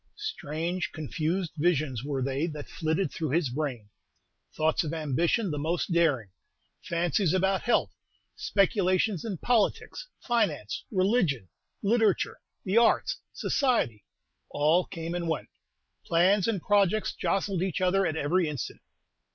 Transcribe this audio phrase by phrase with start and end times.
[0.17, 3.87] Strange, confused visions were they that flitted through his brain.
[4.51, 6.31] Thoughts of ambition the most daring,
[6.81, 7.91] fancies about health,
[8.35, 11.49] speculations in politics, finance, religion,
[11.83, 14.03] literature, the arts, society,
[14.49, 15.49] all came and went.
[16.03, 18.81] Plans and projects jostled each other at every instant.